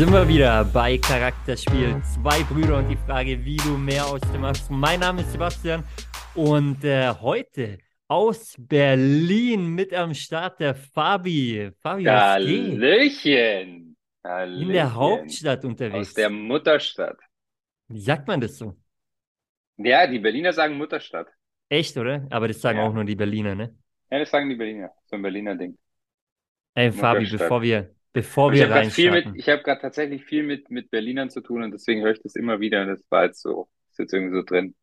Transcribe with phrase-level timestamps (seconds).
[0.00, 2.00] Sind wir wieder bei Charakterspiel.
[2.14, 4.70] Zwei Brüder und die Frage, wie du mehr aus dem machst.
[4.70, 5.84] Mein Name ist Sebastian
[6.34, 7.76] und äh, heute
[8.08, 11.70] aus Berlin mit am Start der Fabi.
[11.82, 12.04] Fabi?
[12.04, 13.94] Hallöchen.
[14.24, 14.68] Hallöchen.
[14.68, 16.08] In der Hauptstadt unterwegs.
[16.08, 17.18] Aus der Mutterstadt.
[17.88, 18.74] Wie sagt man das so?
[19.76, 21.28] Ja, die Berliner sagen Mutterstadt.
[21.68, 22.26] Echt, oder?
[22.30, 22.86] Aber das sagen Ja.
[22.86, 23.76] auch nur die Berliner, ne?
[24.10, 24.92] Ja, das sagen die Berliner.
[25.04, 25.76] So ein Berliner Ding.
[26.72, 29.38] Ey, Fabi, bevor wir, bevor wir reinstarten.
[29.38, 32.36] ich habe gerade tatsächlich viel mit, mit Berlinern zu tun und deswegen höre ich das
[32.36, 34.74] immer wieder und das war jetzt so, ist jetzt irgendwie so drin.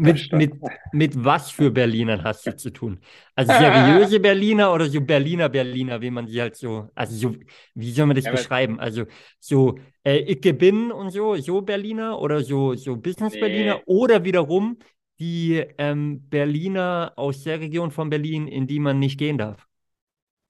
[0.00, 0.60] Mit, mit,
[0.92, 3.00] mit was für Berlinern hast du zu tun?
[3.34, 7.36] Also seriöse Berliner oder so Berliner Berliner, wie man die halt so, also so,
[7.74, 8.78] wie soll man das Ja, beschreiben?
[8.78, 9.06] Also
[9.40, 13.38] so, äh, ich bin und so, so Berliner oder so, so Business Nee.
[13.38, 14.78] Berliner oder wiederum
[15.18, 19.67] die ähm, Berliner aus der Region von Berlin, in die man nicht gehen darf.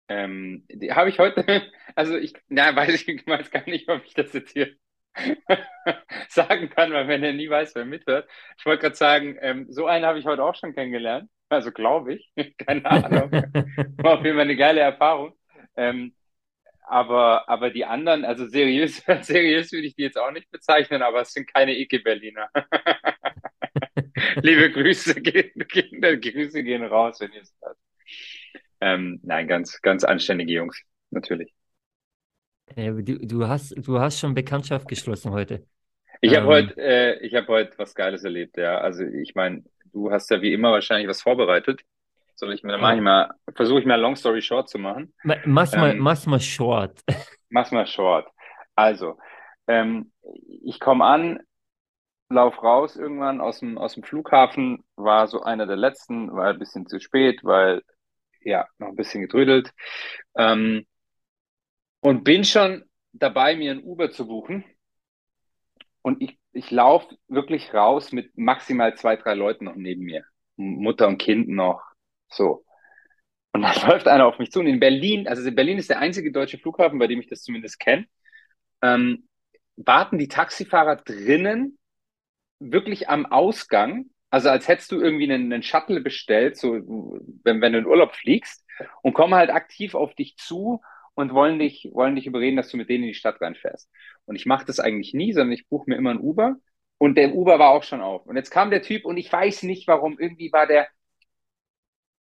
[0.09, 1.45] Ähm, die habe ich heute,
[1.95, 4.75] also ich, na, weiß ich weiß gar nicht, ob ich das jetzt hier
[6.28, 8.28] sagen kann, weil wenn er nie weiß, wer mithört.
[8.59, 11.31] Ich wollte gerade sagen, ähm, so einen habe ich heute auch schon kennengelernt.
[11.48, 12.31] Also glaube ich.
[12.59, 13.31] Keine Ahnung.
[13.33, 15.34] War auf jeden Fall eine geile Erfahrung.
[15.77, 16.15] Ähm,
[16.83, 21.20] aber, aber die anderen, also seriös, seriös würde ich die jetzt auch nicht bezeichnen, aber
[21.20, 22.48] es sind keine Icke-Berliner.
[24.43, 27.77] Liebe Grüße, gehen, gehen, Grüße gehen raus, wenn ihr es hört.
[28.81, 31.53] Ähm, nein, ganz, ganz anständige Jungs, natürlich.
[32.77, 35.67] Äh, du, du hast, du hast schon Bekanntschaft geschlossen heute.
[36.21, 36.47] Ich habe Ähm.
[36.47, 38.79] heute, äh, ich habe heute was Geiles erlebt, ja.
[38.79, 41.83] Also ich meine, du hast ja wie immer wahrscheinlich was vorbereitet.
[42.34, 45.15] Soll ich mir, dann ich mal, versuche ich mal Long Story Short zu machen.
[45.23, 45.99] Ma- Mach's mal, Ähm.
[45.99, 47.03] mach's mal short.
[47.51, 48.29] Mach's mal short.
[48.75, 49.19] Also,
[49.67, 50.12] ähm,
[50.65, 51.41] ich komme an,
[52.31, 56.59] lauf raus irgendwann aus dem, aus dem Flughafen, war so einer der letzten, war ein
[56.59, 57.83] bisschen zu spät, weil,
[58.41, 59.72] ja, noch ein bisschen getrödelt.
[60.37, 60.87] Ähm,
[62.00, 64.65] und bin schon dabei, mir ein Uber zu buchen.
[66.03, 70.25] Und ich, ich laufe wirklich raus mit maximal zwei, drei Leuten noch neben mir.
[70.56, 71.82] Mutter und Kind noch.
[72.28, 72.65] So.
[73.53, 74.60] Und da läuft einer auf mich zu.
[74.60, 77.78] Und in Berlin, also Berlin ist der einzige deutsche Flughafen, bei dem ich das zumindest
[77.81, 78.06] kenne,
[78.82, 79.28] ähm,
[79.77, 81.78] warten die Taxifahrer drinnen
[82.60, 84.06] wirklich am Ausgang.
[84.31, 86.75] Also als hättest du irgendwie einen, einen Shuttle bestellt, so
[87.44, 88.65] wenn, wenn du in Urlaub fliegst,
[89.03, 90.81] und kommen halt aktiv auf dich zu
[91.15, 93.91] und wollen dich, wollen dich überreden, dass du mit denen in die Stadt reinfährst.
[94.27, 96.56] Und ich mache das eigentlich nie, sondern ich buche mir immer ein Uber.
[96.99, 98.27] Und der Uber war auch schon auf.
[98.27, 100.19] Und jetzt kam der Typ und ich weiß nicht warum.
[100.19, 100.89] Irgendwie war der,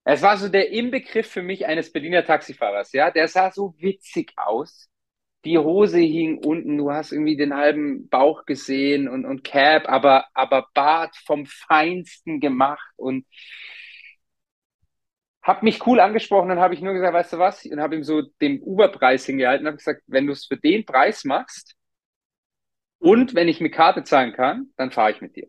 [0.04, 3.10] es war so der Inbegriff für mich eines Berliner Taxifahrers, ja.
[3.10, 4.88] Der sah so witzig aus.
[5.44, 10.26] Die Hose hing unten, du hast irgendwie den halben Bauch gesehen und, und Cap, aber,
[10.34, 13.26] aber Bart vom Feinsten gemacht und
[15.42, 18.04] hab mich cool angesprochen, dann habe ich nur gesagt, weißt du was, und habe ihm
[18.04, 21.76] so den Uber-Preis hingehalten, habe gesagt, wenn du es für den Preis machst
[22.98, 25.48] und wenn ich mit Karte zahlen kann, dann fahre ich mit dir.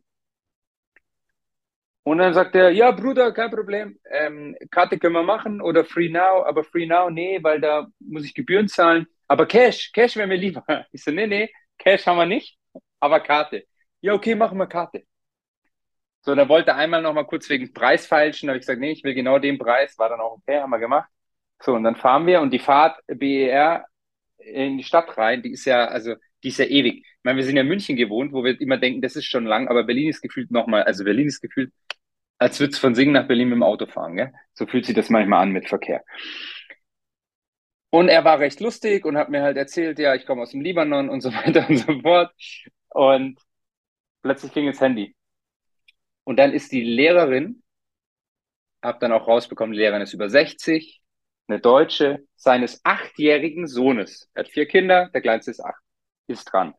[2.04, 3.98] Und dann sagt er, ja, Bruder, kein Problem.
[4.12, 8.26] Ähm, Karte können wir machen oder Free Now, aber Free Now, nee, weil da muss
[8.26, 9.08] ich Gebühren zahlen.
[9.28, 10.64] Aber Cash, Cash wäre mir lieber.
[10.92, 12.58] Ich so, nee, nee, Cash haben wir nicht,
[13.00, 13.66] aber Karte.
[14.02, 15.04] Ja, okay, machen wir Karte.
[16.22, 18.48] So, da wollte er einmal noch mal kurz wegen Preis feilschen.
[18.48, 19.98] Da habe ich gesagt, nee, ich will genau den Preis.
[20.00, 21.10] War dann auch okay, haben wir gemacht.
[21.62, 23.86] So, und dann fahren wir und die Fahrt BER
[24.38, 26.98] in die Stadt rein, die ist ja, also, die ist ja ewig.
[26.98, 29.46] Ich meine, wir sind ja in München gewohnt, wo wir immer denken, das ist schon
[29.46, 31.72] lang, aber Berlin ist gefühlt nochmal, also Berlin ist gefühlt,
[32.38, 34.34] als würdest du von Singen nach Berlin mit dem Auto fahren, gell?
[34.54, 36.04] So fühlt sich das manchmal an mit Verkehr.
[37.96, 40.60] Und er war recht lustig und hat mir halt erzählt, ja, ich komme aus dem
[40.60, 42.30] Libanon und so weiter und so fort.
[42.90, 43.40] Und
[44.22, 45.16] plötzlich ging das Handy.
[46.26, 47.64] Und dann ist die Lehrerin,
[48.82, 51.02] hab dann auch rausbekommen, die Lehrerin ist über 60,
[51.48, 54.30] eine Deutsche, seines achtjährigen Sohnes.
[54.34, 55.82] Er hat vier Kinder, der kleinste ist acht,
[56.28, 56.74] ist dran.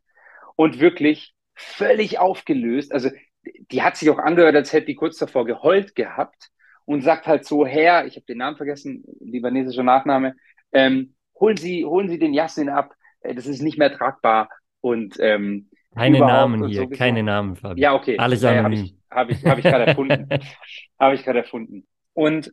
[0.54, 2.92] Und wirklich völlig aufgelöst.
[2.92, 3.08] Also
[3.42, 6.50] die hat sich auch angehört, als hätte die kurz davor geheult gehabt
[6.84, 10.36] und sagt halt so, Herr, ich habe den Namen vergessen, libanesischer Nachname,
[10.72, 14.48] ähm, holen Sie, holen Sie den Yassin ab, äh, das ist nicht mehr tragbar
[14.80, 16.98] und ähm, Keine Namen hier, sowieso.
[16.98, 17.80] keine Namen, Fabi.
[17.80, 18.18] Ja, okay.
[18.18, 20.28] Alles ja, habe ich, hab ich, hab ich gerade erfunden.
[20.98, 21.86] habe ich gerade erfunden.
[22.12, 22.52] Und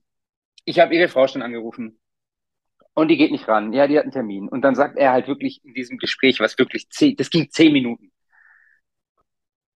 [0.66, 2.00] ich habe ihre Frau schon angerufen.
[2.96, 3.74] Und die geht nicht ran.
[3.74, 4.48] Ja, die hat einen Termin.
[4.48, 7.74] Und dann sagt er halt wirklich in diesem Gespräch, was wirklich zehn, das ging zehn
[7.74, 8.12] Minuten,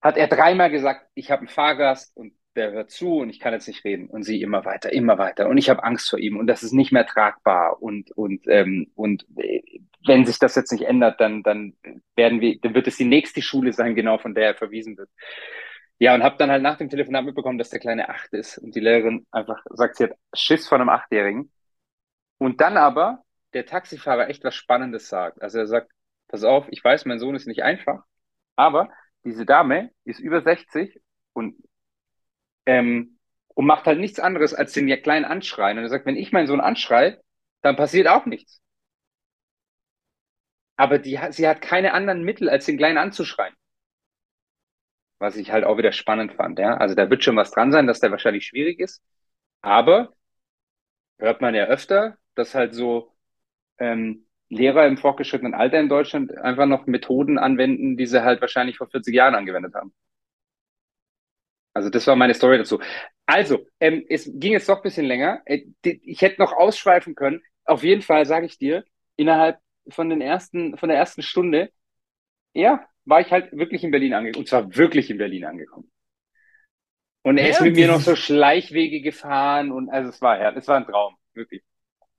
[0.01, 3.53] hat er dreimal gesagt, ich habe einen Fahrgast und der hört zu und ich kann
[3.53, 4.09] jetzt nicht reden.
[4.09, 5.47] Und sie immer weiter, immer weiter.
[5.47, 7.81] Und ich habe Angst vor ihm und das ist nicht mehr tragbar.
[7.81, 9.61] Und, und, ähm, und äh,
[10.05, 11.73] wenn sich das jetzt nicht ändert, dann, dann
[12.15, 15.09] werden wir, dann wird es die nächste Schule sein, genau von der er verwiesen wird.
[15.99, 18.75] Ja, und habe dann halt nach dem Telefonat mitbekommen, dass der kleine acht ist und
[18.75, 21.51] die Lehrerin einfach sagt, sie hat Schiss von einem Achtjährigen.
[22.37, 23.23] Und dann aber
[23.53, 25.41] der Taxifahrer echt was Spannendes sagt.
[25.41, 25.91] Also er sagt,
[26.27, 28.03] pass auf, ich weiß, mein Sohn ist nicht einfach,
[28.55, 28.89] aber
[29.23, 31.01] diese Dame ist über 60
[31.33, 31.55] und,
[32.67, 33.19] ähm,
[33.55, 35.79] und macht halt nichts anderes, als den Kleinen anschreien.
[35.79, 37.21] Und er sagt, wenn ich meinen Sohn anschreie,
[37.63, 38.61] dann passiert auch nichts.
[40.75, 43.53] Aber die, sie hat keine anderen Mittel, als den Kleinen anzuschreien.
[45.19, 46.77] Was ich halt auch wieder spannend fand, ja.
[46.77, 49.01] Also da wird schon was dran sein, dass der wahrscheinlich schwierig ist.
[49.61, 50.13] Aber
[51.19, 53.13] hört man ja öfter, dass halt so
[53.79, 58.77] ähm, Lehrer im fortgeschrittenen Alter in Deutschland einfach noch Methoden anwenden, die sie halt wahrscheinlich
[58.77, 59.93] vor 40 Jahren angewendet haben.
[61.77, 62.79] Also das war meine Story dazu.
[63.27, 65.43] Also, ähm, es ging jetzt doch ein bisschen länger.
[65.45, 67.43] Äh, ich hätte noch ausschweifen können.
[67.65, 68.83] Auf jeden Fall sage ich dir,
[69.15, 69.59] innerhalb
[69.89, 71.69] von den ersten, von der ersten Stunde,
[72.53, 74.41] ja, war ich halt wirklich in Berlin angekommen.
[74.41, 75.91] Und zwar wirklich in Berlin angekommen.
[77.21, 80.51] Und er ja, ist mit mir noch so Schleichwege gefahren und also es war ja,
[80.53, 81.61] es war ein Traum, wirklich.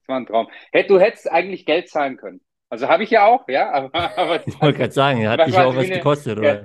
[0.03, 0.49] Es war ein Traum.
[0.71, 2.41] Hätt, du hättest eigentlich Geld zahlen können.
[2.69, 3.73] Also habe ich ja auch, ja.
[3.73, 6.65] Aber, aber ich wollte gerade sagen, hat dich auch was eine, gekostet, oder?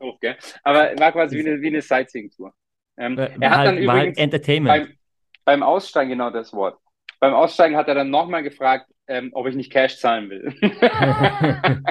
[0.00, 0.36] Ja, gell?
[0.62, 2.52] Aber war quasi wie eine, wie eine Sightseeing-Tour.
[2.96, 4.86] Ähm, er hat halt, dann übrigens halt Entertainment.
[4.86, 4.94] Beim,
[5.44, 6.78] beim Aussteigen, genau das Wort.
[7.18, 10.54] Beim Aussteigen hat er dann nochmal gefragt, ähm, ob ich nicht Cash zahlen will.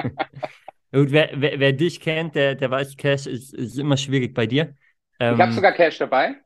[0.92, 4.46] Gut, wer, wer, wer, dich kennt, der, der weiß, Cash ist, ist immer schwierig bei
[4.46, 4.74] dir.
[5.20, 6.36] Ähm, ich habe sogar Cash dabei.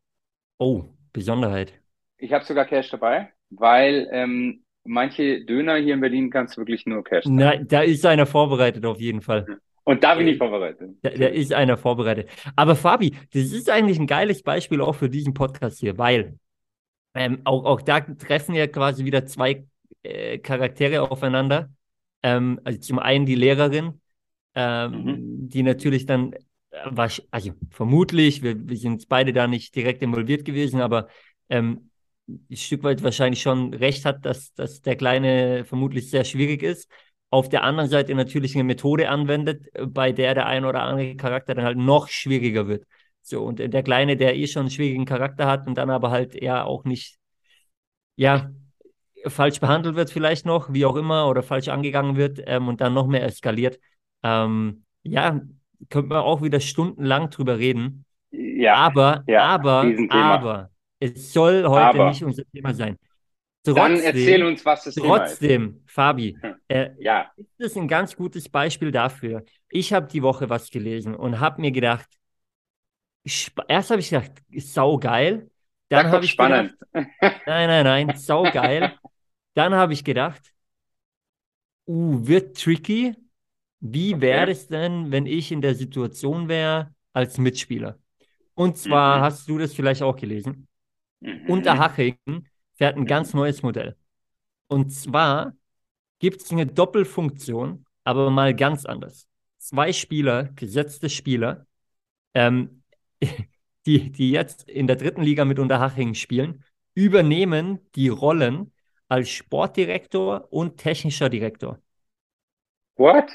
[0.58, 1.72] Oh, Besonderheit.
[2.18, 6.84] Ich habe sogar Cash dabei, weil ähm, manche Döner hier in Berlin kannst du wirklich
[6.84, 7.24] nur Cash.
[7.26, 9.46] Nein, da ist einer vorbereitet auf jeden Fall.
[9.84, 10.96] Und da bin ich vorbereitet.
[11.02, 12.28] Da, da, ist einer vorbereitet.
[12.56, 16.38] Aber Fabi, das ist eigentlich ein geiles Beispiel auch für diesen Podcast hier, weil
[17.14, 19.66] ähm, auch, auch da treffen ja quasi wieder zwei
[20.02, 21.70] äh, Charaktere aufeinander.
[22.22, 24.00] Ähm, also zum einen die Lehrerin,
[24.54, 25.48] ähm, mhm.
[25.48, 26.32] die natürlich dann,
[26.70, 31.08] äh, also vermutlich, wir, wir sind beide da nicht direkt involviert gewesen, aber
[31.50, 31.90] ähm,
[32.26, 36.90] ein Stück weit wahrscheinlich schon recht hat, dass, dass der Kleine vermutlich sehr schwierig ist.
[37.34, 41.56] Auf der anderen Seite natürlich eine Methode anwendet, bei der der ein oder andere Charakter
[41.56, 42.86] dann halt noch schwieriger wird.
[43.22, 46.36] So, und der Kleine, der eh schon einen schwierigen Charakter hat und dann aber halt
[46.36, 47.18] eher auch nicht,
[48.14, 48.52] ja,
[49.26, 52.94] falsch behandelt wird vielleicht noch, wie auch immer, oder falsch angegangen wird ähm, und dann
[52.94, 53.80] noch mehr eskaliert.
[54.22, 55.40] Ähm, ja,
[55.90, 58.04] könnte man auch wieder stundenlang drüber reden.
[58.30, 60.70] Ja, aber, ja, aber, aber,
[61.00, 62.08] es soll heute aber.
[62.10, 62.96] nicht unser Thema sein.
[63.64, 65.90] Trotzdem, Dann erzähl uns, was das Trotzdem, Thema ist.
[65.90, 66.53] Fabi, hm.
[66.68, 67.30] Äh, ja.
[67.36, 69.44] ist das ein ganz gutes Beispiel dafür.
[69.68, 72.08] Ich habe die Woche was gelesen und habe mir gedacht,
[73.68, 75.50] erst habe ich gedacht, sau geil.
[75.88, 76.74] Dann habe ich spannend.
[76.92, 77.10] gedacht,
[77.46, 78.98] nein, nein, nein, sau geil.
[79.54, 80.52] Dann habe ich gedacht,
[81.86, 83.14] uh, wird tricky.
[83.78, 84.20] Wie okay.
[84.22, 87.98] wäre es denn, wenn ich in der Situation wäre als Mitspieler?
[88.54, 89.22] Und zwar mhm.
[89.22, 90.66] hast du das vielleicht auch gelesen.
[91.20, 91.48] Mhm.
[91.48, 92.16] Unterhaching
[92.74, 93.96] fährt ein ganz neues Modell.
[94.66, 95.54] Und zwar
[96.18, 99.26] gibt es eine Doppelfunktion, aber mal ganz anders.
[99.58, 101.66] Zwei Spieler, gesetzte Spieler,
[102.34, 102.82] ähm,
[103.86, 106.64] die, die jetzt in der dritten Liga mit Unterhaching spielen,
[106.94, 108.72] übernehmen die Rollen
[109.08, 111.78] als Sportdirektor und technischer Direktor.
[112.96, 113.30] What?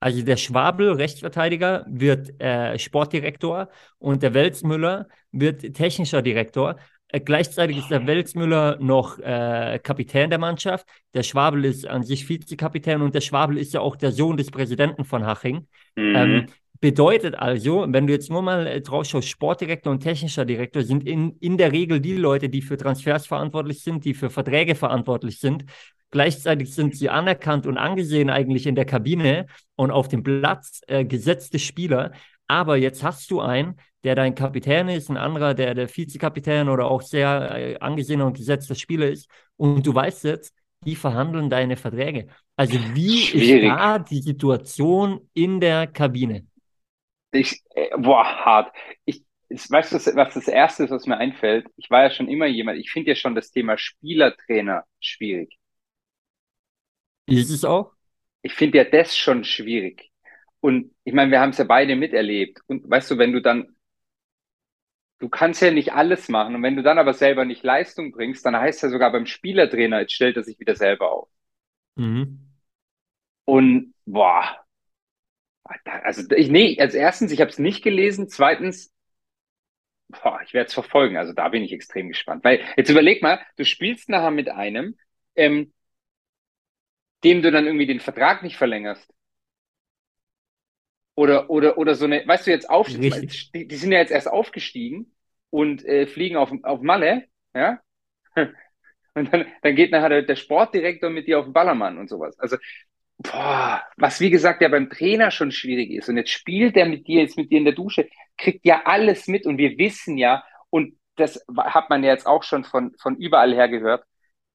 [0.00, 6.76] Also der Schwabel, Rechtsverteidiger, wird äh, Sportdirektor und der Welzmüller wird technischer Direktor.
[7.08, 10.86] Äh, gleichzeitig ist der Welzmüller noch äh, Kapitän der Mannschaft.
[11.14, 14.50] Der Schwabel ist an sich Vizekapitän und der Schwabel ist ja auch der Sohn des
[14.50, 15.66] Präsidenten von Haching.
[15.96, 16.16] Mhm.
[16.16, 16.46] Ähm,
[16.84, 21.06] Bedeutet also, wenn du jetzt nur mal äh, drauf schaust, Sportdirektor und technischer Direktor sind
[21.06, 25.38] in, in der Regel die Leute, die für Transfers verantwortlich sind, die für Verträge verantwortlich
[25.38, 25.64] sind.
[26.10, 29.46] Gleichzeitig sind sie anerkannt und angesehen eigentlich in der Kabine
[29.76, 32.12] und auf dem Platz äh, gesetzte Spieler.
[32.48, 36.90] Aber jetzt hast du einen, der dein Kapitän ist, ein anderer, der der Vizekapitän oder
[36.90, 39.28] auch sehr äh, angesehener und gesetzter Spieler ist.
[39.56, 42.26] Und du weißt jetzt, die verhandeln deine Verträge.
[42.56, 43.64] Also wie Schwierig.
[43.64, 46.46] ist da die Situation in der Kabine?
[47.32, 48.72] Ich, äh, boah, hart.
[49.06, 51.66] Ich, weißt du, was das Erste ist, was mir einfällt?
[51.76, 55.58] Ich war ja schon immer jemand, ich finde ja schon das Thema Spielertrainer schwierig.
[57.26, 57.92] Ist es auch?
[58.42, 60.10] Ich finde ja das schon schwierig.
[60.60, 62.60] Und ich meine, wir haben es ja beide miterlebt.
[62.66, 63.73] Und weißt du, wenn du dann,
[65.24, 66.54] du kannst ja nicht alles machen.
[66.54, 70.00] Und wenn du dann aber selber nicht Leistung bringst, dann heißt ja sogar beim Spielertrainer,
[70.00, 71.28] jetzt stellt er sich wieder selber auf.
[71.94, 72.40] Mhm.
[73.46, 74.62] Und boah,
[75.84, 78.28] also ich, nee, als erstens, ich habe es nicht gelesen.
[78.28, 78.92] Zweitens,
[80.08, 81.16] boah, ich werde es verfolgen.
[81.16, 82.44] Also da bin ich extrem gespannt.
[82.44, 84.98] Weil jetzt überleg mal, du spielst nachher mit einem,
[85.36, 85.72] ähm,
[87.24, 89.10] dem du dann irgendwie den Vertrag nicht verlängerst.
[91.14, 92.98] Oder, oder, oder so eine, weißt du, jetzt auf, die,
[93.66, 95.13] die, sind ja jetzt erst aufgestiegen
[95.54, 97.78] und äh, fliegen auf, auf Malle, ja.
[99.16, 102.36] Und dann, dann geht nachher der, der Sportdirektor mit dir auf den Ballermann und sowas.
[102.40, 102.56] Also
[103.18, 106.08] boah, was wie gesagt ja beim Trainer schon schwierig ist.
[106.08, 109.28] Und jetzt spielt er mit dir, jetzt mit dir in der Dusche, kriegt ja alles
[109.28, 109.46] mit.
[109.46, 113.54] Und wir wissen ja, und das hat man ja jetzt auch schon von, von überall
[113.54, 114.04] her gehört,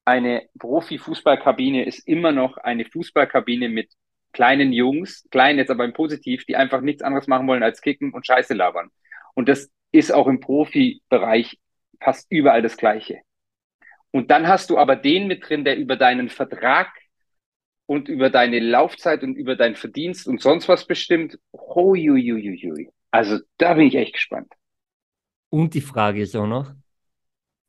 [0.04, 3.94] eine Profi-Fußballkabine ist immer noch eine Fußballkabine mit
[4.34, 8.12] kleinen Jungs, klein jetzt aber im Positiv, die einfach nichts anderes machen wollen als kicken
[8.12, 8.90] und Scheiße labern.
[9.36, 11.58] Und das ist auch im Profibereich
[12.02, 13.22] fast überall das Gleiche.
[14.12, 16.92] Und dann hast du aber den mit drin, der über deinen Vertrag
[17.86, 21.40] und über deine Laufzeit und über deinen Verdienst und sonst was bestimmt.
[21.54, 24.52] Hui, Also da bin ich echt gespannt.
[25.50, 26.74] Und die Frage ist auch noch,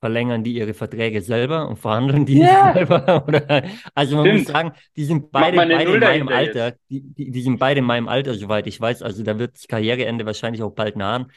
[0.01, 2.73] verlängern die ihre Verträge selber und verhandeln die ja.
[2.75, 3.25] selber?
[3.27, 4.39] Oder, also man Stimmt.
[4.41, 7.87] muss sagen, die sind beide, beide in meinem Alter, die, die, die, sind beide in
[7.87, 9.03] meinem Alter, soweit ich weiß.
[9.03, 11.31] Also da wird das Karriereende wahrscheinlich auch bald nahen.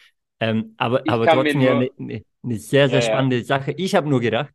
[0.44, 3.44] Ähm, aber, aber trotzdem ja eine, eine, sehr, sehr ja, spannende ja.
[3.44, 3.72] Sache.
[3.78, 4.54] Ich habe nur gedacht,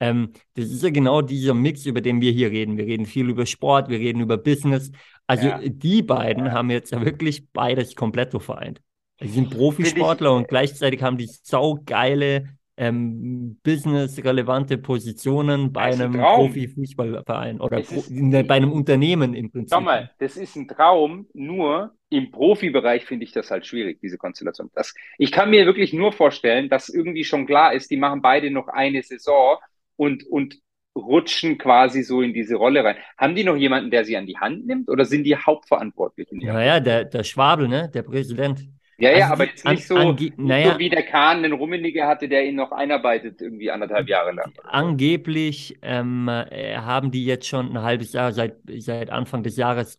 [0.00, 2.76] ähm, das ist ja genau dieser Mix, über den wir hier reden.
[2.76, 4.90] Wir reden viel über Sport, wir reden über Business.
[5.26, 5.60] Also ja.
[5.62, 8.80] die beiden haben jetzt ja wirklich beides komplett so vereint.
[9.20, 12.44] Sie sind Profisportler und gleichzeitig haben die saugeile
[12.80, 19.74] ähm, business-relevante Positionen bei einem Profifußballverein oder pro, ne, bei einem Unternehmen im Prinzip.
[19.74, 24.16] Schau mal, das ist ein Traum, nur im Profibereich finde ich das halt schwierig, diese
[24.16, 24.70] Konstellation.
[24.74, 28.50] Das, ich kann mir wirklich nur vorstellen, dass irgendwie schon klar ist, die machen beide
[28.50, 29.58] noch eine Saison
[29.96, 30.56] und, und
[30.96, 32.96] rutschen quasi so in diese Rolle rein.
[33.18, 36.38] Haben die noch jemanden, der sie an die Hand nimmt oder sind die Hauptverantwortlichen?
[36.38, 37.90] Naja, der, der Schwabel, ne?
[37.92, 38.66] der Präsident.
[39.00, 42.06] Ja, ja, also aber jetzt nicht, so, nicht naja, so wie der Kahn den Rummenigge
[42.06, 44.52] hatte, der ihn noch einarbeitet, irgendwie anderthalb Jahre lang.
[44.64, 49.98] Angeblich ähm, äh, haben die jetzt schon ein halbes Jahr, seit, seit Anfang des Jahres,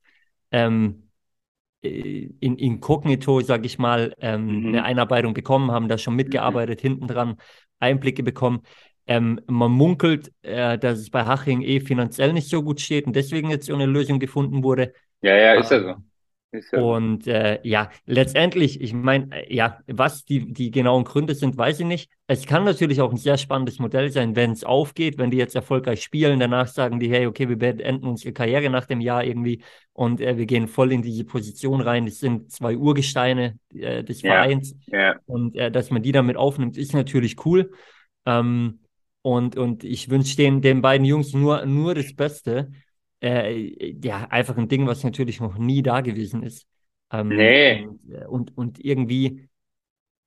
[0.52, 1.10] ähm,
[1.84, 4.68] äh, in inkognito, sag ich mal, ähm, mhm.
[4.68, 6.88] eine Einarbeitung bekommen, haben da schon mitgearbeitet, mhm.
[6.88, 7.38] hinten dran
[7.80, 8.62] Einblicke bekommen.
[9.08, 13.16] Ähm, man munkelt, äh, dass es bei Haching eh finanziell nicht so gut steht und
[13.16, 14.94] deswegen jetzt so eine Lösung gefunden wurde.
[15.22, 15.96] Ja, ja, ist ja so.
[16.52, 21.58] Ja und äh, ja, letztendlich, ich meine, äh, ja, was die, die genauen Gründe sind,
[21.58, 22.12] weiß ich nicht.
[22.28, 25.56] Es kann natürlich auch ein sehr spannendes Modell sein, wenn es aufgeht, wenn die jetzt
[25.56, 29.64] erfolgreich spielen, danach sagen die, hey, okay, wir beenden unsere Karriere nach dem Jahr irgendwie
[29.94, 32.06] und äh, wir gehen voll in diese Position rein.
[32.06, 34.76] Das sind zwei Urgesteine äh, des Vereins.
[34.88, 35.16] Ja, ja.
[35.26, 37.72] Und äh, dass man die damit aufnimmt, ist natürlich cool.
[38.26, 38.80] Ähm,
[39.22, 42.72] und, und ich wünsche den, den beiden Jungs nur, nur das Beste
[43.22, 46.68] äh, ja, einfach ein Ding, was natürlich noch nie da gewesen ist.
[47.12, 47.86] Ähm, nee.
[47.86, 49.50] Und, äh, und, und, irgendwie,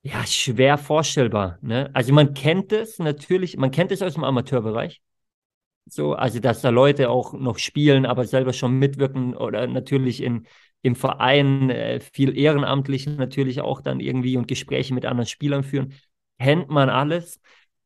[0.02, 1.58] ja, schwer vorstellbar.
[1.62, 1.90] Ne?
[1.92, 5.00] Also man kennt es natürlich, man kennt es aus dem Amateurbereich.
[5.86, 10.46] So, also dass da Leute auch noch spielen, aber selber schon mitwirken oder natürlich in,
[10.80, 15.94] im Verein äh, viel ehrenamtlich natürlich auch dann irgendwie und Gespräche mit anderen Spielern führen.
[16.38, 17.40] Kennt man alles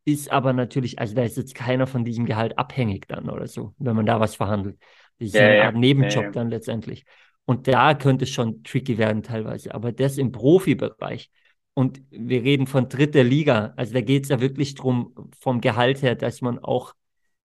[0.09, 3.75] ist aber natürlich, also da ist jetzt keiner von diesem Gehalt abhängig dann oder so,
[3.79, 4.79] wenn man da was verhandelt.
[5.19, 7.05] Das ist ja, eine Art Nebenjob ja, dann letztendlich.
[7.45, 9.75] Und da könnte es schon tricky werden teilweise.
[9.75, 11.31] Aber das im Profibereich.
[11.75, 13.73] Und wir reden von dritter Liga.
[13.77, 16.95] Also da geht es ja wirklich darum, vom Gehalt her, dass man auch,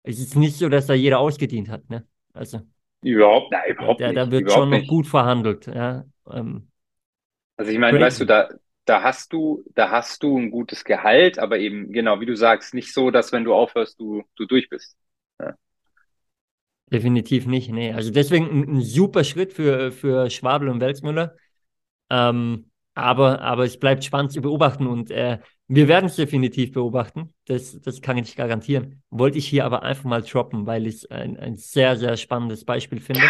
[0.03, 1.89] es ist nicht so, dass da jeder ausgedient hat.
[1.89, 2.07] Ne?
[2.33, 2.61] Also,
[3.01, 4.17] überhaupt, nein, überhaupt da, nicht.
[4.17, 4.83] Da wird schon nicht.
[4.83, 5.67] noch gut verhandelt.
[5.67, 6.05] Ja?
[6.31, 6.69] Ähm,
[7.57, 8.49] also ich meine, weißt du, da,
[8.85, 12.73] da hast du, da hast du ein gutes Gehalt, aber eben, genau, wie du sagst,
[12.73, 14.97] nicht so, dass wenn du aufhörst, du, du durch bist.
[15.39, 15.53] Ja.
[16.91, 17.93] Definitiv nicht, nee.
[17.93, 21.35] Also deswegen ein, ein, super Schritt für, für Schwabel und Welzmüller.
[22.09, 27.33] Ähm, aber, aber es bleibt spannend zu beobachten und äh, wir werden es definitiv beobachten.
[27.45, 29.01] Das, das kann ich garantieren.
[29.09, 32.65] Wollte ich hier aber einfach mal droppen, weil ich es ein, ein sehr, sehr spannendes
[32.65, 33.21] Beispiel finde.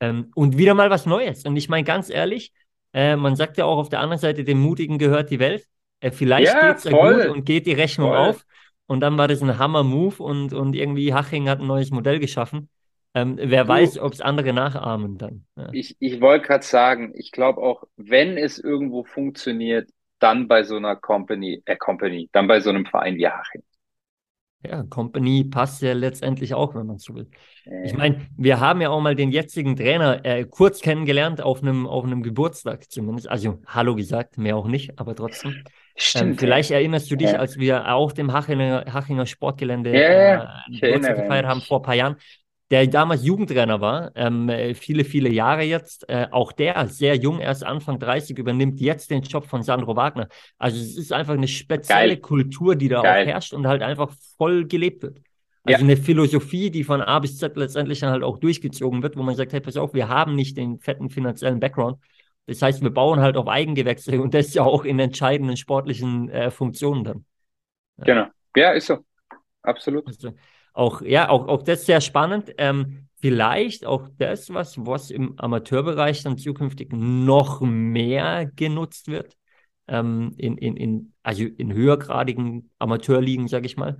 [0.00, 1.44] Ähm, und wieder mal was Neues.
[1.44, 2.52] Und ich meine ganz ehrlich,
[2.94, 5.66] äh, man sagt ja auch auf der anderen Seite, dem Mutigen gehört die Welt.
[6.00, 8.16] Äh, vielleicht ja, geht es ja gut und geht die Rechnung voll.
[8.16, 8.46] auf.
[8.86, 12.68] Und dann war das ein Hammer-Move und, und irgendwie Haching hat ein neues Modell geschaffen.
[13.14, 15.44] Ähm, wer du, weiß, ob es andere nachahmen dann.
[15.56, 15.68] Ja.
[15.72, 20.76] Ich, ich wollte gerade sagen, ich glaube auch, wenn es irgendwo funktioniert, dann bei so
[20.76, 23.62] einer Company, äh, Company, dann bei so einem Verein wie Haching.
[24.66, 27.28] Ja, Company passt ja letztendlich auch, wenn man so will.
[27.66, 27.86] Äh.
[27.86, 31.86] Ich meine, wir haben ja auch mal den jetzigen Trainer äh, kurz kennengelernt auf einem
[31.86, 33.28] auf einem Geburtstag zumindest.
[33.28, 35.64] Also Hallo gesagt, mehr auch nicht, aber trotzdem.
[35.96, 36.32] Stimmt.
[36.32, 37.38] Ähm, vielleicht erinnerst du dich, ja.
[37.38, 41.94] als wir auf dem Hachinger, Hachinger Sportgelände ja, äh, Geburtstag gefeiert haben vor ein paar
[41.94, 42.16] Jahren
[42.74, 47.62] der damals Jugendtrainer war, ähm, viele, viele Jahre jetzt, äh, auch der, sehr jung, erst
[47.62, 50.26] Anfang 30, übernimmt jetzt den Job von Sandro Wagner.
[50.58, 52.16] Also es ist einfach eine spezielle Geil.
[52.16, 53.22] Kultur, die da Geil.
[53.22, 55.18] auch herrscht und halt einfach voll gelebt wird.
[55.62, 55.84] Also ja.
[55.84, 59.36] eine Philosophie, die von A bis Z letztendlich dann halt auch durchgezogen wird, wo man
[59.36, 62.00] sagt, hey, pass auf, wir haben nicht den fetten finanziellen Background.
[62.46, 66.50] Das heißt, wir bauen halt auf Eigengewächse und das ja auch in entscheidenden sportlichen äh,
[66.50, 67.24] Funktionen dann.
[67.98, 68.04] Ja.
[68.04, 68.26] Genau.
[68.56, 68.98] Ja, ist so.
[69.62, 70.08] Absolut.
[70.08, 70.32] Also,
[70.74, 72.52] auch, ja, auch, auch das sehr spannend.
[72.58, 79.34] Ähm, vielleicht auch das, was, was im Amateurbereich dann zukünftig noch mehr genutzt wird.
[79.86, 83.98] Ähm, in, in, in, also in höhergradigen Amateurligen, sage ich mal.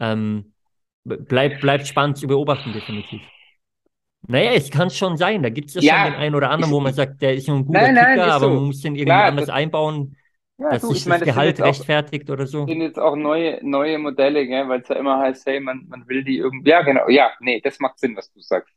[0.00, 0.54] Ähm,
[1.04, 3.20] bleibt, bleibt spannend zu beobachten, definitiv.
[4.26, 5.42] Naja, es kann schon sein.
[5.42, 7.48] Da gibt es ja, ja, schon den einen oder anderen, wo man sagt, der ist
[7.48, 8.54] ein guter nein, nein, Kicker, aber so.
[8.54, 10.16] man muss den irgendwie Klar, anders einbauen,
[10.58, 12.66] ja, dass du, sich das meine, Gehalt rechtfertigt auch, oder so.
[12.66, 16.22] sind jetzt auch neue, neue Modelle, weil es ja immer heißt, hey, man, man will
[16.22, 16.70] die irgendwie.
[16.70, 17.08] Ja, genau.
[17.08, 18.72] Ja, nee, das macht Sinn, was du sagst,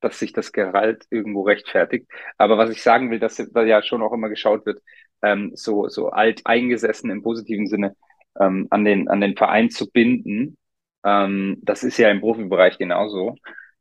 [0.00, 2.06] dass sich das Gehalt irgendwo rechtfertigt.
[2.36, 4.82] Aber was ich sagen will, dass da ja schon auch immer geschaut wird,
[5.22, 7.96] ähm, so, so alt eingesessen im positiven Sinne
[8.38, 10.58] ähm, an, den, an den Verein zu binden.
[11.04, 13.36] Ähm, das ist ja im Profibereich genauso.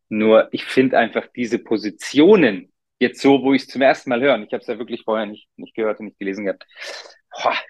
[0.10, 4.38] Nur ich finde einfach diese Positionen, jetzt so, wo ich es zum ersten Mal höre,
[4.40, 6.66] ich habe es ja wirklich vorher nicht, nicht gehört und nicht gelesen gehabt,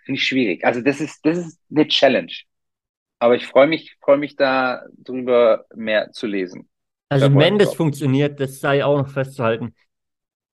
[0.04, 0.66] finde ich schwierig.
[0.66, 2.34] Also das ist, das ist eine Challenge.
[3.20, 6.70] Aber ich freue mich, freue mich da drüber mehr zu lesen.
[7.10, 9.76] Also da wenn das funktioniert, das sei auch noch festzuhalten.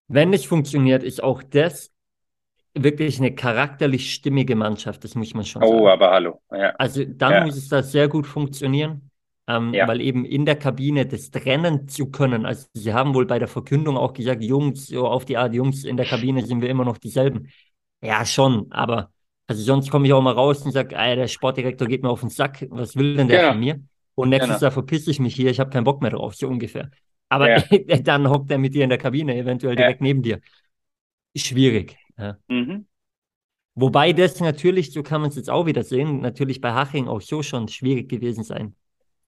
[0.09, 1.93] Wenn es funktioniert, ist auch das
[2.75, 5.81] wirklich eine charakterlich stimmige Mannschaft, das muss man schon oh, sagen.
[5.81, 6.43] Oh, aber hallo.
[6.51, 6.75] Ja.
[6.79, 7.45] Also dann ja.
[7.45, 9.09] muss es da sehr gut funktionieren
[9.49, 9.89] ähm, ja.
[9.89, 12.45] weil eben in der Kabine das trennen zu können.
[12.45, 15.85] Also sie haben wohl bei der Verkündung auch gesagt, Jungs, so auf die Art, Jungs,
[15.85, 17.49] in der Kabine sind wir immer noch dieselben.
[18.01, 19.11] Ja, schon, aber
[19.47, 22.29] also sonst komme ich auch mal raus und sage, der Sportdirektor geht mir auf den
[22.29, 23.53] Sack, was will denn der genau.
[23.53, 23.81] von mir?
[24.15, 24.63] Und nächstes genau.
[24.63, 26.91] Jahr verpisse ich mich hier, ich habe keinen Bock mehr drauf, so ungefähr.
[27.29, 27.63] Aber ja.
[28.03, 30.05] dann hockt er mit dir in der Kabine, eventuell direkt ja.
[30.05, 30.41] neben dir.
[31.35, 31.97] Schwierig.
[32.19, 32.37] Ja.
[32.49, 32.87] Mhm.
[33.75, 37.21] Wobei das natürlich, so kann man es jetzt auch wieder sehen, natürlich bei Haching auch
[37.21, 38.75] so schon schwierig gewesen sein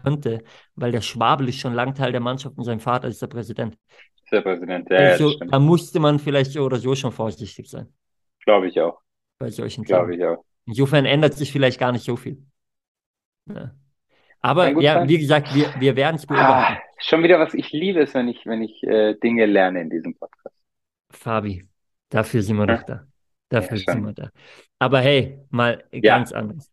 [0.02, 0.42] könnte,
[0.74, 3.76] weil der Schwabel ist schon lang Teil der Mannschaft und sein Vater ist der Präsident.
[4.30, 4.96] Der Präsident, ja.
[4.96, 7.88] Also, ja da musste man vielleicht so oder so schon vorsichtig sein.
[8.44, 9.00] Glaube ich auch.
[9.38, 10.45] Bei solchen Glaube ich auch.
[10.67, 12.43] Insofern ändert sich vielleicht gar nicht so viel.
[13.47, 13.75] Ja.
[14.41, 15.08] Aber ja, sein.
[15.08, 16.76] wie gesagt, wir, wir werden es beobachten.
[16.76, 19.91] Ah, schon wieder was ich liebe es, wenn ich, wenn ich äh, Dinge lerne in
[19.91, 20.56] diesem Podcast.
[21.10, 21.67] Fabi,
[22.08, 22.76] dafür sind wir ja.
[22.76, 23.06] doch da.
[23.49, 24.30] Dafür ja, sind wir da.
[24.78, 26.73] Aber hey, mal ganz anderes.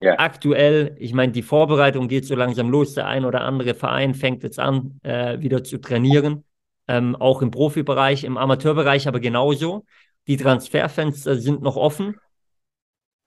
[0.00, 0.18] Ja.
[0.18, 2.94] Aktuell, ich meine, die Vorbereitung geht so langsam los.
[2.94, 6.44] Der ein oder andere Verein fängt jetzt an, äh, wieder zu trainieren.
[6.88, 9.84] Ähm, auch im Profibereich, im Amateurbereich aber genauso.
[10.26, 12.16] Die Transferfenster sind noch offen.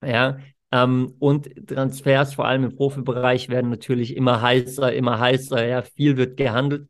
[0.03, 0.37] Ja,
[0.71, 5.65] ähm, und Transfers, vor allem im Profibereich, werden natürlich immer heißer, immer heißer.
[5.65, 6.89] Ja, viel wird gehandelt.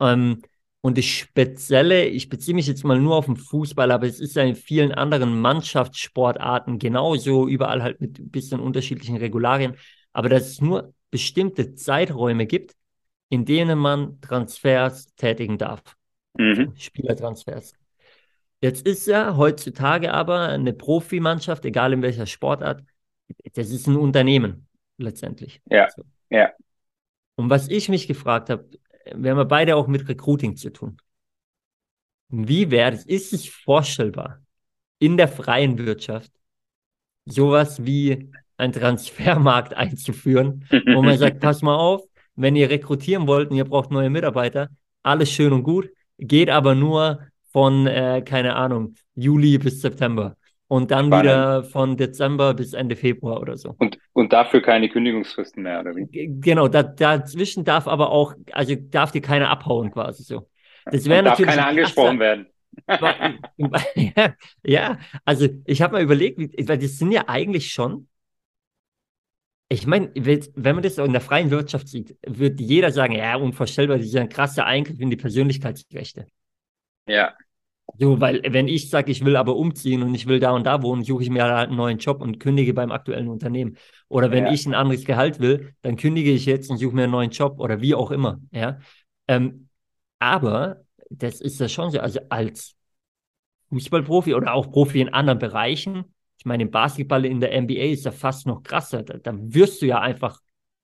[0.00, 0.42] Ähm,
[0.80, 4.36] und das Spezielle, ich beziehe mich jetzt mal nur auf den Fußball, aber es ist
[4.36, 9.76] ja in vielen anderen Mannschaftssportarten genauso, überall halt mit ein bisschen unterschiedlichen Regularien,
[10.12, 12.74] aber dass es nur bestimmte Zeiträume gibt,
[13.30, 15.80] in denen man Transfers tätigen darf.
[16.36, 16.74] Mhm.
[16.76, 17.72] Spielertransfers.
[18.64, 22.82] Jetzt ist ja heutzutage aber eine Profimannschaft, egal in welcher Sportart,
[23.52, 25.60] das ist ein Unternehmen letztendlich.
[25.66, 26.02] Ja, so.
[26.30, 26.50] ja.
[27.36, 28.66] Und was ich mich gefragt habe,
[29.14, 30.96] wir haben ja beide auch mit Recruiting zu tun.
[32.30, 34.40] Wie wäre es, ist es vorstellbar,
[34.98, 36.32] in der freien Wirtschaft
[37.26, 42.00] sowas wie einen Transfermarkt einzuführen, wo man sagt, pass mal auf,
[42.34, 44.70] wenn ihr rekrutieren wollt und ihr braucht neue Mitarbeiter,
[45.02, 47.20] alles schön und gut, geht aber nur
[47.54, 50.36] von, äh, keine Ahnung, Juli bis September
[50.66, 51.24] und dann Spannend.
[51.24, 53.76] wieder von Dezember bis Ende Februar oder so.
[53.78, 56.08] Und, und dafür keine Kündigungsfristen mehr, oder wie?
[56.10, 60.48] Genau, da, dazwischen darf aber auch, also darf dir keiner abhauen quasi so.
[60.86, 61.46] Das wäre natürlich.
[61.46, 62.46] Darf keiner angesprochen werden.
[64.64, 68.08] ja, also ich habe mal überlegt, weil das sind ja eigentlich schon,
[69.68, 73.98] ich meine, wenn man das in der freien Wirtschaft sieht, wird jeder sagen, ja, unvorstellbar,
[73.98, 76.26] das ist ein krasser Eingriff in die Persönlichkeitsrechte.
[77.06, 77.32] Ja.
[77.98, 80.82] So, weil wenn ich sage, ich will aber umziehen und ich will da und da
[80.82, 83.76] wohnen, suche ich mir halt einen neuen Job und kündige beim aktuellen Unternehmen.
[84.08, 84.52] Oder wenn ja.
[84.52, 87.60] ich ein anderes Gehalt will, dann kündige ich jetzt und suche mir einen neuen Job
[87.60, 88.40] oder wie auch immer.
[88.50, 88.78] Ja.
[89.28, 89.68] Ähm,
[90.18, 92.74] aber das ist ja schon so, also als
[93.68, 96.04] Fußballprofi oder auch Profi in anderen Bereichen,
[96.38, 99.02] ich meine, im Basketball in der NBA ist ja fast noch krasser.
[99.02, 100.40] Da, da wirst du ja einfach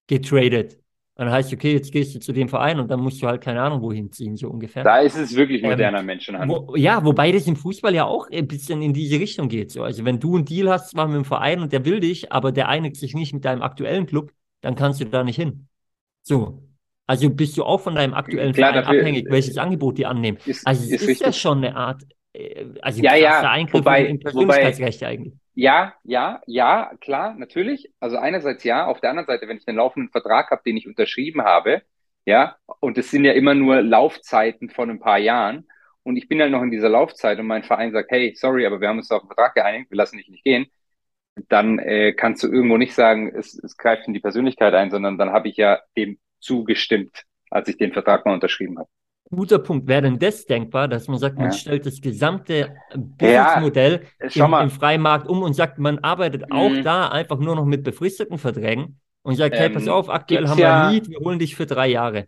[0.07, 0.79] getradet
[1.21, 3.61] dann heißt, okay, jetzt gehst du zu dem Verein und dann musst du halt keine
[3.61, 4.85] Ahnung wohin ziehen, so ungefähr.
[4.85, 6.65] Da ist es wirklich ähm, moderner ähm, Menschenhandel.
[6.67, 9.71] Wo, ja, wobei das im Fußball ja auch ein bisschen in diese Richtung geht.
[9.71, 9.83] So.
[9.83, 12.53] Also wenn du einen Deal hast, zwar mit dem Verein und der will dich, aber
[12.53, 15.69] der einigt sich nicht mit deinem aktuellen Club, dann kannst du da nicht hin.
[16.23, 16.63] So.
[17.07, 20.39] Also bist du auch von deinem aktuellen Klar, Verein abhängig, welches Angebot die annehmen.
[20.47, 22.03] Ist, also es ist, ist ja schon eine Art,
[22.33, 25.35] äh, also ja, ja, Eingriff wobei, in Persönlichkeitsrechte wobei, eigentlich.
[25.55, 27.93] Ja, ja, ja, klar, natürlich.
[28.01, 30.87] Also einerseits ja, auf der anderen Seite, wenn ich einen laufenden Vertrag habe, den ich
[30.87, 31.83] unterschrieben habe,
[32.25, 35.69] ja, und es sind ja immer nur Laufzeiten von ein paar Jahren
[36.03, 38.81] und ich bin halt noch in dieser Laufzeit und mein Verein sagt, hey, sorry, aber
[38.81, 40.67] wir haben uns auf den Vertrag geeinigt, wir lassen dich nicht gehen,
[41.49, 45.19] dann äh, kannst du irgendwo nicht sagen, es, es greift in die Persönlichkeit ein, sondern
[45.19, 48.91] dann habe ich ja dem zugestimmt, als ich den Vertrag mal unterschrieben habe.
[49.31, 49.87] Guter Punkt.
[49.87, 51.53] Wäre denn das denkbar, dass man sagt, man ja.
[51.53, 56.57] stellt das gesamte Businessmodell ja, im, im freien Markt um und sagt, man arbeitet mhm.
[56.57, 60.11] auch da einfach nur noch mit befristeten Verträgen und sagt, ähm, hey, pass ähm, auf,
[60.11, 62.27] aktuell haben wir ein Lied, wir holen dich für drei Jahre.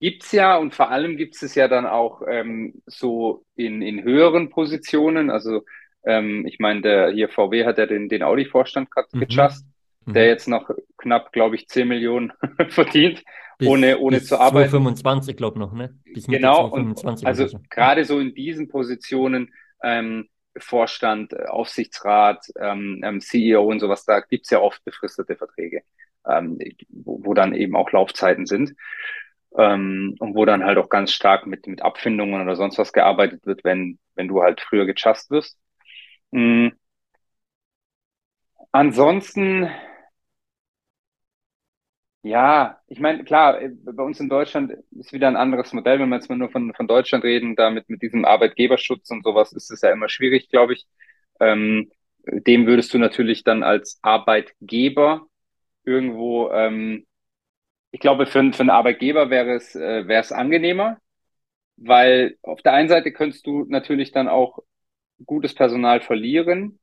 [0.00, 4.48] Gibt's ja und vor allem gibt es ja dann auch ähm, so in, in höheren
[4.48, 5.30] Positionen.
[5.30, 5.62] Also
[6.04, 9.20] ähm, ich meine, der hier VW hat ja den, den Audi-Vorstand gerade mhm.
[9.20, 9.66] gejust,
[10.06, 10.14] mhm.
[10.14, 12.32] der jetzt noch knapp, glaube ich, 10 Millionen
[12.68, 13.22] verdient,
[13.60, 14.70] bis, ohne, ohne bis zu arbeiten.
[14.70, 15.94] 25, glaube noch, ne?
[16.12, 17.60] Bis genau, 25 also so.
[17.70, 24.50] gerade so in diesen Positionen, ähm, Vorstand, Aufsichtsrat, ähm, ähm CEO und sowas, da gibt's
[24.50, 25.82] ja oft befristete Verträge,
[26.26, 28.74] ähm, wo, wo dann eben auch Laufzeiten sind
[29.56, 33.46] ähm, und wo dann halt auch ganz stark mit, mit Abfindungen oder sonst was gearbeitet
[33.46, 35.58] wird, wenn, wenn du halt früher gechast wirst.
[36.30, 36.72] Mhm.
[38.72, 39.68] Ansonsten,
[42.22, 46.08] ja, ich meine, klar, äh, bei uns in Deutschland ist wieder ein anderes Modell, wenn
[46.10, 49.52] wir jetzt mal nur von, von Deutschland reden, da mit, mit diesem Arbeitgeberschutz und sowas
[49.52, 50.86] ist es ja immer schwierig, glaube ich.
[51.40, 51.90] Ähm,
[52.26, 55.26] dem würdest du natürlich dann als Arbeitgeber
[55.84, 57.06] irgendwo ähm,
[57.92, 60.98] ich glaube, für, für einen Arbeitgeber wäre es, äh, wäre es angenehmer,
[61.76, 64.60] weil auf der einen Seite könntest du natürlich dann auch
[65.26, 66.80] gutes Personal verlieren,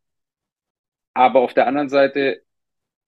[1.13, 2.43] aber auf der anderen Seite,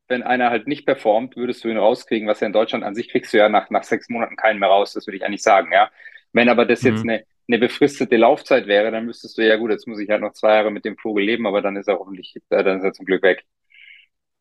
[0.10, 3.10] wenn einer halt nicht performt, würdest du ihn rauskriegen, was ja in Deutschland an sich
[3.10, 5.72] kriegst du ja nach, nach sechs Monaten keinen mehr raus, das würde ich eigentlich sagen,
[5.72, 5.90] ja.
[6.34, 6.90] Wenn aber das mhm.
[6.90, 10.22] jetzt eine, eine befristete Laufzeit wäre, dann müsstest du ja gut, jetzt muss ich halt
[10.22, 12.84] noch zwei Jahre mit dem Vogel leben, aber dann ist er hoffentlich, äh, dann ist
[12.84, 13.46] er zum Glück weg.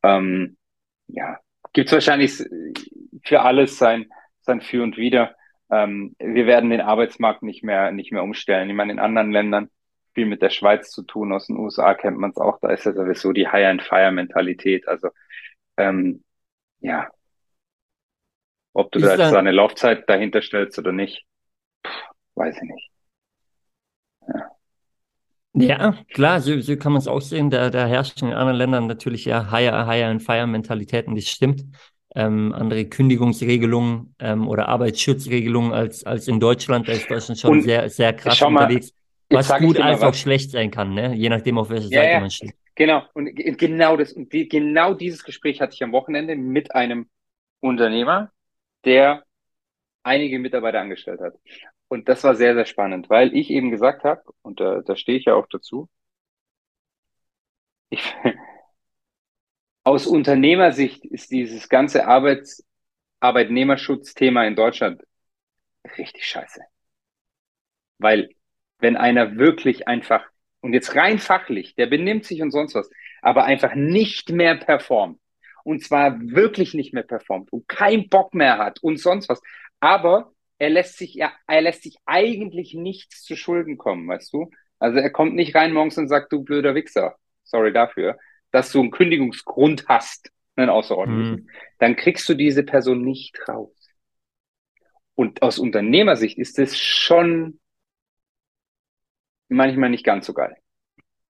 [0.03, 0.57] Ähm,
[1.09, 1.39] ja,
[1.73, 2.45] gibt es wahrscheinlich
[3.25, 5.35] für alles sein, sein Für und Wider.
[5.71, 8.71] Ähm, wir werden den Arbeitsmarkt nicht mehr, nicht mehr umstellen.
[8.71, 9.71] Ich meine, in anderen Ländern
[10.15, 11.33] viel mit der Schweiz zu tun.
[11.33, 12.59] Aus den USA kennt man es auch.
[12.61, 14.89] Da ist ja sowieso die Hire-and-Fire-Mentalität.
[14.89, 15.11] Also,
[15.79, 16.23] ähm,
[16.81, 17.09] ja.
[18.73, 21.25] Ob du ist da jetzt eine Laufzeit dahinter stellst oder nicht,
[22.35, 22.91] weiß ich nicht.
[24.29, 24.59] Ja.
[25.55, 27.51] Ja, klar, so, so kann man es auch sehen.
[27.51, 31.65] Da, da herrschen in anderen Ländern natürlich ja Hire, Hire and Fire Mentalitäten, das stimmt.
[32.15, 36.89] Ähm, andere Kündigungsregelungen ähm, oder Arbeitsschutzregelungen als, als in Deutschland.
[36.89, 38.93] Da ist Deutschland schon Und sehr, sehr krass mal, unterwegs.
[39.31, 41.15] Was gut als auch schlecht sein kann, ne?
[41.15, 42.55] je nachdem, auf welcher ja, Seite man steht.
[42.79, 47.11] Genau, und genau das, und die, genau dieses Gespräch hatte ich am Wochenende mit einem
[47.61, 48.33] Unternehmer,
[48.85, 49.25] der
[50.05, 51.35] einige Mitarbeiter angestellt hat.
[51.89, 55.19] Und das war sehr, sehr spannend, weil ich eben gesagt habe, und da, da stehe
[55.19, 55.89] ich ja auch dazu,
[57.91, 58.01] ich,
[59.85, 62.65] aus Unternehmersicht ist dieses ganze Arbeits,
[63.21, 65.03] Arbeitnehmerschutzthema in Deutschland
[65.99, 66.63] richtig scheiße.
[67.99, 68.31] Weil
[68.81, 70.25] wenn einer wirklich einfach,
[70.61, 72.91] und jetzt rein fachlich, der benimmt sich und sonst was,
[73.23, 75.21] aber einfach nicht mehr performt,
[75.65, 79.41] und zwar wirklich nicht mehr performt und keinen Bock mehr hat und sonst was,
[79.81, 84.51] aber er lässt sich, er, er lässt sich eigentlich nichts zu Schulden kommen, weißt du?
[84.79, 88.19] Also er kommt nicht rein morgens und sagt, du blöder Wichser, sorry dafür,
[88.51, 91.45] dass du einen Kündigungsgrund hast, einen außerordentlichen.
[91.45, 91.51] Mhm.
[91.79, 93.73] Dann kriegst du diese Person nicht raus.
[95.15, 97.59] Und aus Unternehmersicht ist es schon
[99.49, 100.57] manchmal nicht ganz so geil.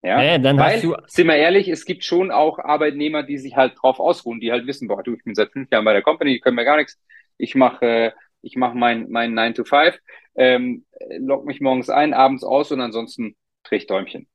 [0.02, 0.96] Ja, ja dann Weil, du...
[1.06, 4.66] sind wir ehrlich, es gibt schon auch Arbeitnehmer, die sich halt drauf ausruhen, die halt
[4.66, 6.76] wissen, boah, du, ich bin seit fünf Jahren bei der Company, die können mir gar
[6.76, 7.00] nichts.
[7.36, 9.98] Ich mache äh, ich mache mein, mein 9 to 5,
[10.36, 10.84] ähm,
[11.18, 14.28] log mich morgens ein, abends aus und ansonsten drehe ich Däumchen.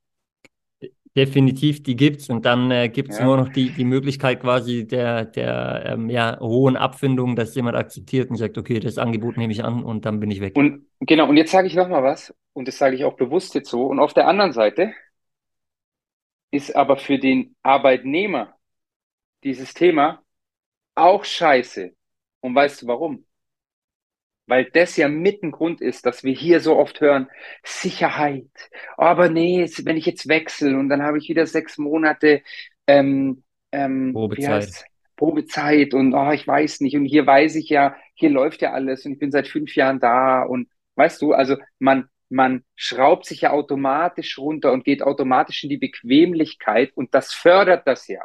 [1.16, 3.26] Definitiv, die gibt's und dann äh, gibt's ja.
[3.26, 8.32] nur noch die, die Möglichkeit quasi der, der ähm, ja, hohen Abfindung, dass jemand akzeptiert
[8.32, 10.56] und sagt, okay, das Angebot nehme ich an und dann bin ich weg.
[10.56, 13.70] Und genau, und jetzt sage ich nochmal was, und das sage ich auch bewusst jetzt
[13.70, 13.86] so.
[13.86, 14.94] Und auf der anderen Seite
[16.50, 18.56] ist aber für den Arbeitnehmer
[19.44, 20.24] dieses Thema
[20.96, 21.94] auch scheiße.
[22.42, 23.26] Und weißt du warum?
[24.46, 27.28] Weil das ja mit ein Grund ist, dass wir hier so oft hören,
[27.64, 28.50] Sicherheit.
[28.98, 32.42] Aber nee, wenn ich jetzt wechsle und dann habe ich wieder sechs Monate
[32.88, 34.86] ähm, ähm, Probezeit.
[35.16, 36.96] Probezeit und oh, ich weiß nicht.
[36.96, 40.00] Und hier weiß ich ja, hier läuft ja alles und ich bin seit fünf Jahren
[40.00, 45.64] da und weißt du, also man, man schraubt sich ja automatisch runter und geht automatisch
[45.64, 48.22] in die Bequemlichkeit und das fördert das ja.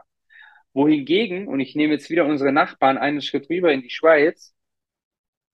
[0.74, 4.54] Wohingegen, und ich nehme jetzt wieder unsere Nachbarn einen Schritt rüber in die Schweiz,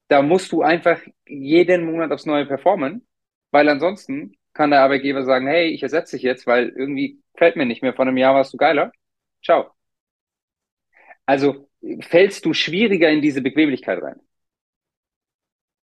[0.08, 3.06] da musst du einfach jeden Monat aufs Neue performen,
[3.50, 7.66] weil ansonsten kann der Arbeitgeber sagen, hey, ich ersetze dich jetzt, weil irgendwie fällt mir
[7.66, 8.92] nicht mehr, von einem Jahr warst du geiler.
[9.44, 9.70] Ciao.
[11.26, 11.68] Also
[12.00, 14.20] fällst du schwieriger in diese Bequemlichkeit rein.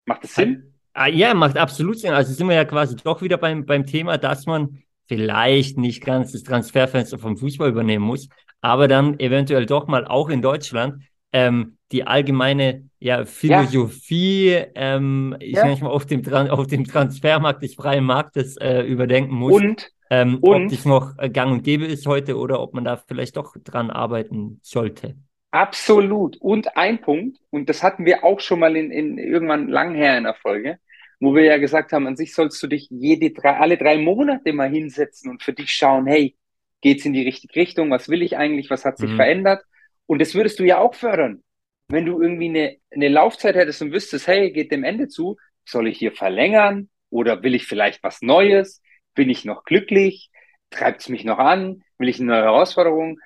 [0.05, 0.73] Macht das Sinn?
[0.93, 2.13] Ah, ja, macht absolut Sinn.
[2.13, 6.31] Also sind wir ja quasi doch wieder beim, beim Thema, dass man vielleicht nicht ganz
[6.31, 8.29] das Transferfenster vom Fußball übernehmen muss,
[8.61, 14.65] aber dann eventuell doch mal auch in Deutschland ähm, die allgemeine ja, Philosophie, ja.
[14.75, 15.65] Ähm, ich ja.
[15.65, 19.53] manchmal auf dem, auf dem Transfermarkt des freien Marktes äh, überdenken muss.
[19.53, 22.97] Und, ähm, und ob das noch gang und gäbe ist heute oder ob man da
[22.97, 25.15] vielleicht doch dran arbeiten sollte.
[25.51, 26.37] Absolut.
[26.37, 30.17] Und ein Punkt, und das hatten wir auch schon mal in, in irgendwann lang her
[30.17, 30.77] in der Folge,
[31.19, 34.53] wo wir ja gesagt haben, an sich sollst du dich jede drei, alle drei Monate
[34.53, 36.35] mal hinsetzen und für dich schauen, hey,
[36.81, 37.89] geht's in die richtige Richtung?
[37.89, 38.69] Was will ich eigentlich?
[38.69, 39.15] Was hat sich mhm.
[39.15, 39.63] verändert?
[40.09, 41.43] Und das würdest du ja auch fördern.
[41.87, 45.87] Wenn du irgendwie eine, eine Laufzeit hättest und wüsstest, hey, geht dem Ende zu, soll
[45.87, 46.89] ich hier verlängern?
[47.11, 48.81] Oder will ich vielleicht was Neues?
[49.13, 50.31] Bin ich noch glücklich?
[50.71, 51.83] Treibt es mich noch an?
[51.99, 53.19] Will ich eine neue Herausforderung?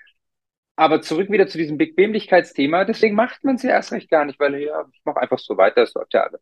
[0.75, 2.83] Aber zurück wieder zu diesem Bequemlichkeitsthema.
[2.83, 5.55] Deswegen macht man es ja erst recht gar nicht, weil ja, ich mache einfach so
[5.55, 6.41] weiter, es läuft ja alles.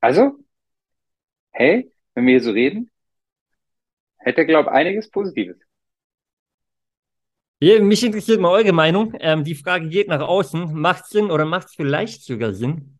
[0.00, 0.38] Also,
[1.52, 2.90] hey, wenn wir hier so reden,
[4.18, 5.65] hätte, glaube ich, einiges Positives.
[7.58, 9.14] Mich interessiert mal eure Meinung.
[9.18, 10.74] Ähm, die Frage geht nach außen.
[10.74, 12.98] Macht Sinn oder macht es vielleicht sogar Sinn,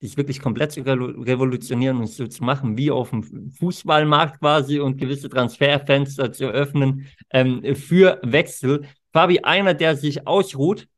[0.00, 4.96] sich wirklich komplett zu revolutionieren und so zu machen, wie auf dem Fußballmarkt quasi und
[4.98, 8.82] gewisse Transferfenster zu öffnen ähm, für Wechsel?
[9.12, 10.88] Fabi, einer, der sich ausruht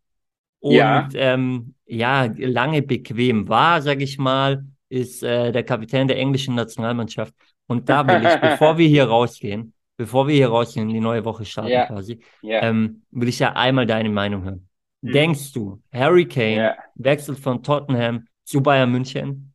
[0.61, 6.17] und ja, ähm, ja lange bequem war, sage ich mal, ist äh, der Kapitän der
[6.17, 7.35] englischen Nationalmannschaft.
[7.67, 11.45] Und da will ich, bevor wir hier rausgehen, bevor wir hier rausgehen, die neue Woche
[11.45, 12.63] starten ja, quasi, ja.
[12.63, 14.69] Ähm, will ich ja einmal deine Meinung hören.
[15.01, 15.13] Mhm.
[15.13, 16.77] Denkst du, Harry Kane ja.
[16.95, 19.55] wechselt von Tottenham zu Bayern München?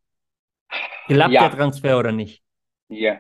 [1.08, 2.44] Klappt der Transfer oder nicht?
[2.88, 3.20] Ja.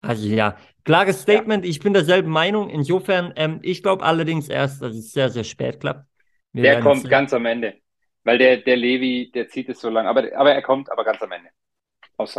[0.00, 1.64] Also ja, klares Statement.
[1.64, 2.70] Ich bin derselben Meinung.
[2.70, 6.06] Insofern, ähm, ich glaube allerdings erst, dass es sehr, sehr spät klappt.
[6.52, 7.10] Wir der kommt sehen.
[7.10, 7.74] ganz am Ende.
[8.22, 10.08] Weil der, der Levi, der zieht es so lange.
[10.08, 11.48] Aber, aber er kommt aber ganz am Ende.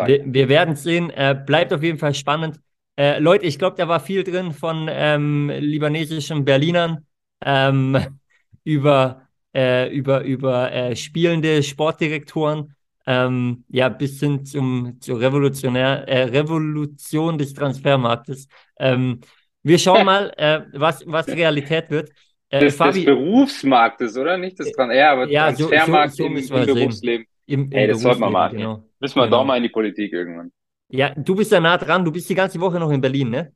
[0.05, 1.09] Wir, wir werden sehen.
[1.09, 2.59] Äh, bleibt auf jeden Fall spannend.
[2.97, 7.05] Äh, Leute, ich glaube, da war viel drin von ähm, libanesischen Berlinern
[7.45, 7.97] ähm,
[8.63, 12.75] über, äh, über, über äh, spielende Sportdirektoren
[13.07, 18.49] ähm, ja, bis hin zum, zur Revolutionär, äh, Revolution des Transfermarktes.
[18.77, 19.21] Ähm,
[19.63, 22.11] wir schauen mal, äh, was, was Realität wird.
[22.49, 24.37] Äh, des, Fabi, des Berufsmarktes, oder?
[24.37, 27.27] Nicht des Trans ja, aber ja, Transfermarkt so, so, so im, im Berufsleben.
[27.45, 28.49] Im, im hey, das sollten wir mal.
[28.49, 28.83] Genau.
[28.99, 29.37] Müssen wir genau.
[29.37, 30.51] doch mal in die Politik irgendwann.
[30.89, 32.05] Ja, du bist ja nah dran.
[32.05, 33.51] Du bist die ganze Woche noch in Berlin, ne?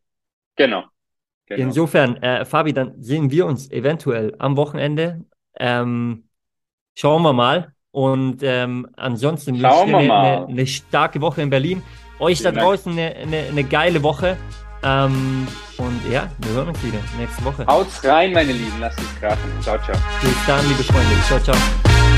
[0.56, 0.84] Genau.
[1.46, 1.62] genau.
[1.62, 5.24] Insofern, äh, Fabi, dann sehen wir uns eventuell am Wochenende.
[5.58, 6.26] Ähm,
[6.96, 7.74] schauen wir mal.
[7.92, 11.84] Und ähm, ansonsten wünsche ich eine, eine, eine, starke Woche in Berlin.
[12.20, 14.38] Euch Vielen da draußen eine, eine, eine, geile Woche.
[14.84, 15.46] Ähm,
[15.78, 17.66] und ja, wir hören uns wieder nächste Woche.
[17.68, 18.80] Haut's rein, meine Lieben.
[18.80, 19.52] Lasst es krachen.
[19.62, 19.98] Ciao, ciao.
[20.22, 21.16] Bis dann, liebe Freunde.
[21.28, 22.11] Ciao, ciao.